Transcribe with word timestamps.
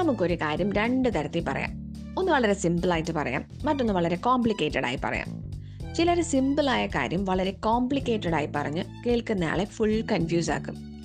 നമുക്കൊരു 0.00 0.34
കാര്യം 0.34 0.72
രണ്ട് 0.72 1.14
തരത്തിൽ 1.14 1.44
പറയാം. 1.48 1.94
ഒന്ന് 2.18 2.32
വളരെ 2.32 2.54
സിമ്പിളായിട്ട് 2.54 3.12
പറയാം. 3.12 3.44
മറ്റൊന്ന് 3.64 3.92
വളരെ 3.92 4.16
കോംപ്ലിക്കേറ്റഡ് 4.16 4.86
ആയി 4.86 4.98
പറയാം. 5.04 5.50
ചിലർ 5.94 6.22
സിമ്പിളായ 6.22 6.86
കാര്യം 6.86 7.24
വളരെ 7.24 7.50
കോംപ്ലിക്കേറ്റഡ് 7.50 8.34
ആയി 8.34 8.48
പറഞ്ഞ് 8.56 8.84
കേൾക്കുന്ന 9.06 9.44
ആളെ 9.44 9.64
ഫുൾ 9.64 10.00
കൺഫ്യൂസ് 10.12 10.50
ആക്കും. 10.50 11.04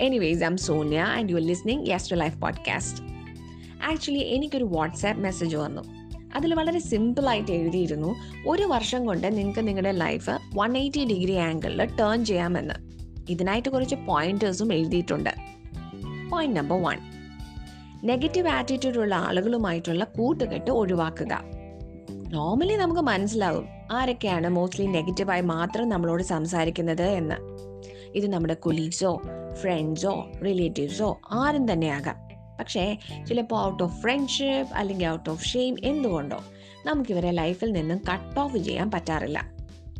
Anyways 0.00 0.44
I'm 0.44 0.56
Sonia 0.56 1.00
and 1.00 1.30
you 1.30 1.36
are 1.36 1.42
listening 1.42 1.90
yester 1.90 2.16
life 2.16 2.38
podcast 2.38 3.02
actually 3.90 4.18
എനിക്കൊരു 4.18 4.64
വാട്സാപ്പ് 4.64 5.22
മെസ്സേജ് 5.22 5.56
വന്നു. 5.56 5.82
അതിൽ 6.36 6.54
വളരെ 6.54 6.78
സിമ്പിളായിട്ട് 6.78 7.52
എഴുതിയിരുന്നു. 7.52 8.14
ഒരു 8.48 8.62
വർഷം 8.62 9.06
കൊണ്ട് 9.06 9.38
നിങ്ങൾക്ക് 9.38 9.68
നിങ്ങളുടെ 9.68 9.92
ലൈഫ് 9.92 10.30
വൺ 10.54 10.76
എയ്റ്റി 10.76 11.04
ഡിഗ്രി 11.04 11.34
ആംഗിളിൽ 11.34 11.84
ടേൺ 11.84 12.24
ചെയ്യാമെന്ന്. 12.24 12.74
ഇതിനായിട്ട് 13.30 13.68
കുറച്ച് 13.68 13.94
പോയിന്റേഴ്സും 13.94 14.74
എഴുതിയിട്ടുണ്ട്. 14.74 15.30
Point 16.30 16.56
number 16.56 16.82
one 16.82 16.98
negative 18.04 18.48
attitude 18.48 18.98
ഉള്ള 18.98 19.14
ആളുകളുമായിട്ടുള്ള 19.14 20.04
കൂട്ടുകെട്ട് 20.04 20.70
ഒഴിവാക്കുക. 20.70 21.42
നോർമലി 22.28 22.74
നമുക്ക് 22.74 23.00
മനസ്സിലാവും 23.00 23.66
ആരൊക്കെയാണ് 23.92 24.48
മോസ്റ്റ്ലി 24.48 24.86
നെഗറ്റീവായി 24.86 25.40
മാത്രം 25.40 25.88
നമ്മളോട് 25.88 26.22
സംസാരിക്കുന്നത് 26.22 27.02
എന്ന്. 27.02 27.34
ഇത് 28.14 28.32
നമ്മുടെ 28.32 28.54
കൊലീഗ്സോ 28.54 29.22
ഫ്രണ്ട്സോ 29.54 30.30
റിലേറ്റീവ്സോ 30.44 31.20
ആരും 31.30 31.72
തന്നെയാകാം. 31.72 32.16
പക്ഷേ 32.60 32.98
ചിലപ്പോൾ 33.28 33.64
ഔട്ട് 33.64 33.82
ഓഫ് 33.82 34.02
ഫ്രണ്ട്ഷിപ്പ് 34.02 34.74
അല്ലെങ്കിൽ 34.74 35.06
ഔട്ട് 35.06 35.30
ഓഫ് 35.30 35.44
ഷെയിം 35.44 35.76
എന്തുകൊണ്ടോ 35.84 36.44
നമുക്കിവരെ 36.84 37.30
ലൈഫിൽ 37.30 37.72
നിന്നും 37.72 38.00
കട്ട് 38.12 38.40
ഓഫ് 38.40 38.58
ചെയ്യാൻ 38.58 38.90
പറ്റാറില്ല. 38.90 39.50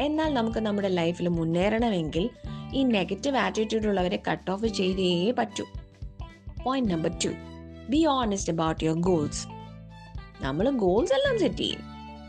എന്നാൽ 0.02 0.34
നമുക്ക് 0.34 0.59
നമ്മുടെ 0.59 0.88
ലൈഫിൽ 0.88 1.28
മുന്നേറണമെങ്കിൽ 1.28 2.30
ഈ 2.74 2.82
നെഗറ്റീവ് 2.82 3.37
ആറ്റിറ്റ്യൂഡ് 3.37 3.87
ഉള്ളവരെ 3.87 4.23
കട്ട് 4.30 4.51
ഓഫ് 4.51 4.66
ചെയ്തേ 4.66 5.30
പറ്റൂ. 5.30 5.64
Point 6.64 6.92
number 6.92 7.10
two 7.24 7.28
be 7.91 8.07
honest 8.07 8.52
about 8.52 8.85
your 8.85 9.01
goals 9.01 9.49
നമ്മൾ 10.41 10.71
ഗോൾസ് 10.71 11.13
എല്ലാം 11.13 11.38
സെറ്റ് 11.38 11.57
ചെയ്യും. 11.57 11.80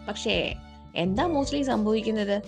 പക്ഷേ 0.07 0.55
എന്താ 0.95 1.25
മോസ്റ്റ്ലി 1.25 1.61
സംഭവിക്കുന്നത്? 1.61 2.41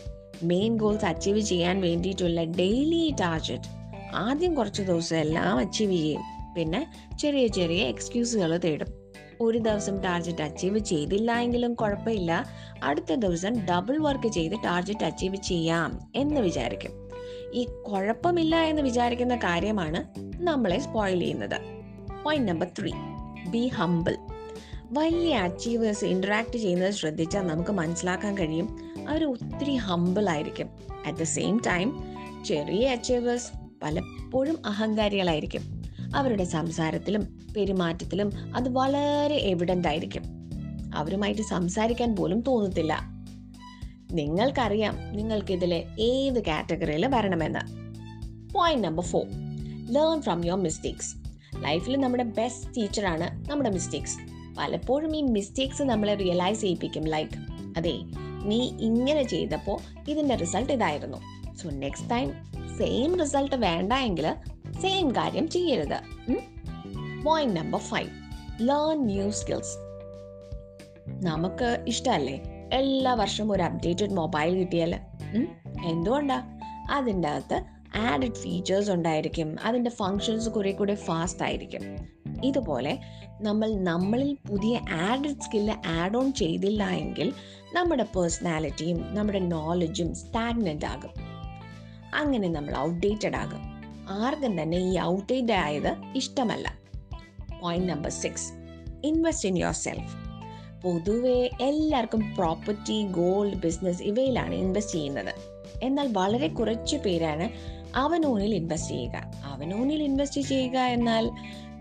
മെയിൻ 0.43 0.77
ഗോൾസ് 0.77 1.05
അച്ചീവ് 1.05 1.39
ചെയ്യാൻ 1.39 1.81
വേണ്ടിയിട്ടുള്ള 1.81 2.43
ഡെയിലി 2.43 3.15
ടാർജറ്റ് 3.21 3.63
ആദ്യം 4.15 4.55
കുറച്ച് 4.55 4.81
ദിവസം 4.81 5.17
എല്ലാം 5.17 5.57
അച്ചീവ് 5.57 5.91
ചെയ്യും. 5.91 6.21
പിന്നെ 6.55 6.91
ചെറിയ 7.19 7.47
ചെറിയ 7.47 7.83
എക്സ്ക്യൂസുകൾ 7.83 8.57
തേടും. 8.57 8.87
ഒരു 9.41 9.57
ദിവസം 9.57 10.01
ടാർജറ്റ് 10.01 10.41
അച്ചീവ് 10.41 10.79
ചെയ്തില്ല 10.79 11.39
എങ്കിലും 11.39 11.73
കുഴപ്പമില്ല. 11.73 12.45
അടുത്ത 12.83 13.13
ദിവസം 13.13 13.65
ഡബിൾ 13.65 13.97
വർക്ക് 13.97 14.27
ചെയ്ത് 14.27 14.55
ടാർജറ്റ് 14.65 15.05
അച്ചീവ് 15.05 15.35
ചെയ്യാം 15.35 15.99
എന്ന് 16.15 16.41
വിചാരിക്കും. 16.41 16.91
ഈ 17.53 17.63
കുഴപ്പമില്ല 17.63 18.55
എന്ന് 18.55 18.81
വിചാരിക്കുന്ന 18.81 19.35
കാര്യമാണ് 19.35 20.21
നമ്മളെ 20.43 20.79
സ്പോയിൽ 20.79 21.19
ചെയ്യുന്നത്. 21.19 21.82
Point 22.23 22.51
number 22.51 22.67
three 22.79 22.91
be 23.47 23.67
humble 23.67 24.17
വലിയ 24.91 25.35
അച്ചീവേഴ്സ് 25.35 26.05
ഇന്ററാക്ട് 26.05 26.57
ചെയ്യുന്നത് 26.57 26.91
ശ്രദ്ധിച്ചാൽ 26.91 27.41
നമുക്ക് 27.41 27.71
മനസ്സിലാക്കാൻ 27.71 28.37
കഴിയും 28.37 28.77
അവർ 29.09 29.23
ഒത്തിരി 29.23 29.75
ഹംബിൾ 29.75 30.29
ആയിരിക്കും. 30.29 30.69
അറ്റ് 31.05 31.17
ദ 31.17 31.23
സെയിം 31.23 31.61
ടൈം 31.67 32.03
ചെറിയ 32.45 32.89
അച്ചീവേഴ്സ് 32.89 33.51
പലപ്പോഴും 33.83 34.57
അഹങ്കാരികളായിരിക്കും. 34.65 35.83
അവരുടെ 36.15 36.43
സംസാരത്തിലും 36.43 37.39
പെരുമാറ്റത്തിലും 37.57 38.55
അത് 38.55 38.69
വളരെ 38.69 39.35
എവിഡന്റ് 39.35 39.87
ആയിരിക്കും. 39.87 40.23
അവരുമായിട്ട് 40.95 41.41
സംസാരിക്കാൻ 41.41 42.15
പോലും 42.15 42.41
തോന്നത്തില്ല. 42.41 42.99
നിങ്ങൾക്കറിയാം 44.11 45.17
നിങ്ങൾക്കിതിലെ 45.17 45.85
ഏത് 45.99 46.45
കാറ്റഗറിയിൽ 46.45 47.15
വരണമെന്ന്. 47.15 47.83
Point 48.53 48.87
number 48.87 49.03
four 49.03 49.25
learn 49.89 50.21
from 50.21 50.45
your 50.45 50.63
mistakes 50.63 51.22
ലൈഫിൽ 51.63 51.97
നമ്മുടെ 51.97 52.23
ബെസ്റ്റ് 52.23 52.75
ടീച്ചറാണ് 52.77 53.51
നമ്മുടെ 53.51 53.69
മിസ്റ്റേക്സ് 53.69 54.17
പലപ്പോഴും 54.57 55.15
ഈ 55.15 55.21
മിസ്റ്റേക്സ് 55.21 55.83
നമ്മളെ 55.83 56.15
റിയലൈസ് 56.15 56.61
ചെയ്യിപ്പിക്കും 56.61 57.03
ലൈക്ക് 57.03 57.37
അതെ 57.77 57.95
നീ 58.45 58.59
ഇങ്ങനെ 58.79 59.23
ചെയ്തപ്പോൾ 59.23 59.77
ഇതിന്റെ 60.09 60.35
റിസൾട്ട് 60.35 60.73
ഇതായിരുന്നു. 60.73 61.17
So 61.55 61.69
next 61.69 62.09
time 62.09 62.29
same 62.77 63.19
result 63.19 63.55
വേണ്ട 63.55 63.93
എങ്കിൽ 63.93 64.35
സെയിം 64.81 65.11
കാര്യം 65.11 65.49
ചെയ്യരുത്. 65.49 65.99
Point 67.23 67.55
number 67.59 67.79
five 67.79 68.09
learn 68.69 69.05
new 69.05 69.31
skills 69.31 69.75
നമുക്ക് 71.25 71.85
ഇഷ്ടമല്ലേ? 71.87 72.35
എല്ലാ 72.73 73.13
വർഷവും 73.13 73.51
ഒരു 73.51 73.63
അപ്ഡേറ്റഡ് 73.63 74.13
മൊബൈൽ 74.13 74.55
കിട്ടിയാൽ 74.55 74.95
എന്തുകൊണ്ടാ? 75.85 76.41
അതിന്റെ 76.91 77.27
അകത്ത് 77.27 77.72
ആഡഡ് 77.95 78.33
ഫീച്ചേഴ്സ് 78.33 78.91
ഉണ്ടായിരിക്കും. 78.91 79.55
അതിന്റെ 79.63 79.89
ഫങ്ഷൻസ് 79.89 80.49
കുറെ 80.49 80.71
കൂടെ 80.71 80.95
ഫാസ്റ്റ് 80.95 81.43
ആയിരിക്കും. 81.43 81.81
ഇതുപോലെ 82.43 82.99
നമ്മൾ 83.41 83.75
നമ്മളിൽ 83.75 84.37
പുതിയ 84.49 84.79
ആഡഡ് 84.91 85.41
സ്കില്ല് 85.41 85.87
ആഡ് 85.87 86.17
ഓൺ 86.17 86.33
ചെയ്തില്ല 86.33 86.89
എങ്കിൽ 86.89 87.33
നമ്മുടെ 87.73 88.03
പേഴ്സണാലിറ്റിയും 88.03 89.15
നമ്മുടെ 89.15 89.39
നോളജും 89.39 90.15
സ്റ്റാഗ്നന്റ് 90.15 90.85
ആകും. 90.85 91.09
അങ്ങനെ 92.15 92.49
നമ്മൾ 92.49 92.77
ഔട്ട്ഡേറ്റഡ് 92.77 93.35
ആകും. 93.35 93.73
ആർക്കും 94.09 94.61
തന്നെ 94.61 94.77
ഈ 94.77 94.99
ഔട്ട്ഡേറ്റഡ് 94.99 95.51
ആയത് 95.51 95.95
ഇഷ്ടമല്ല. 96.15 96.79
Point 97.61 97.89
number 97.93 98.11
six 98.11 98.53
invest 99.03 99.49
in 99.49 99.57
yourself 99.73 100.23
പൊതുവെ 100.81 101.49
എല്ലാവർക്കും 101.61 102.35
പ്രോപ്പർട്ടി 102.35 103.07
ഗോൾഡ് 103.07 103.55
ബിസിനസ് 103.55 104.03
ഇവയിലാണ് 104.03 104.55
ഇൻവെസ്റ്റ് 104.55 104.95
ചെയ്യുന്നത്. 104.95 105.33
എന്നാൽ 105.83 106.09
വളരെ 106.11 106.47
കുറച്ച് 106.47 106.97
പേരാണ് 106.97 107.73
അവനോനിൽ 107.95 108.55
ഇൻവെസ്റ്റ് 108.55 108.91
ചെയ്യുക. 108.91 109.31
അവനോനിൽ 109.45 110.03
ഇൻവെസ്റ്റ് 110.03 110.41
ചെയ്യുക 110.41 110.77
എന്നാൽ 110.77 111.31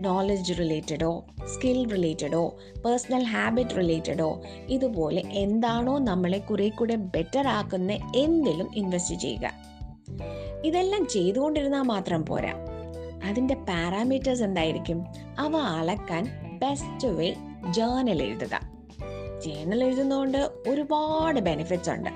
നോളജ് 0.01 0.53
റിലേറ്റഡോ 0.59 1.25
സ്കിൽ 1.53 1.89
റിലേറ്റഡോ 1.89 2.55
പേഴ്സണൽ 2.85 3.23
ഹാബിറ്റ് 3.23 3.69
റിലേറ്റഡോ 3.69 4.41
ഇതുപോലെ 4.67 5.23
എന്താണോ 5.25 5.99
നമ്മളെ 5.99 6.37
കുറെ 6.37 6.69
കൂടെ 6.69 6.95
ബെറ്റർ 6.95 7.47
ആക്കുന്ന 7.47 7.91
എന്തിലും 8.15 8.71
ഇൻവെസ്റ്റ് 8.75 9.15
ചെയ്യുക. 9.15 9.51
ഇതെല്ലാം 10.65 11.07
ചെയ്തുകൊണ്ടിരുന്നാൽ 11.07 11.81
മാത്രം 11.81 12.25
പോരാ. 12.25 12.53
അതിന്റെ 13.23 13.55
പാരാമീറ്റേഴ്സ് 13.55 14.43
എന്തായിരിക്കും? 14.43 15.05
അവ 15.39 15.57
അളക്കാൻ 15.57 16.29
ബെസ്റ്റ് 16.53 17.07
വേ 17.07 17.35
ജേർണൽ 17.71 18.23
എഴുതുക. 18.23 18.59
ജേർണൽ 19.45 19.83
എഴുതുന്നതുകൊണ്ട് 19.83 20.37
ഒരുപാട് 20.67 21.39
ബെനിഫിറ്റ്സ് 21.39 21.89
ഉണ്ട്. 21.89 22.09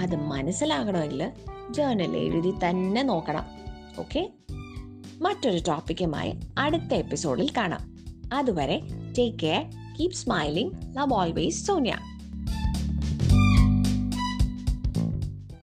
അത് 0.00 0.16
മനസ്സിലാകണമെങ്കിൽ 0.16 1.30
ജേർണൽ 1.70 2.16
എഴുതി 2.16 2.50
തന്നെ 2.50 3.02
നോക്കണം. 3.02 3.44
ഓക്കെ 3.98 4.32
മറ്റൊരു 5.20 5.62
ടോപ്പിക്കുമായി 5.68 6.34
അടുത്ത 6.58 6.94
എപ്പിസോഡിൽ 6.94 7.50
കാണാം. 7.56 7.92
അതുവരെ 8.34 8.80
take 9.18 9.38
care 9.38 9.64
keep 10.00 10.12
smiling 10.12 10.96
love 10.96 11.12
always 11.12 11.66
Sonia 11.66 11.96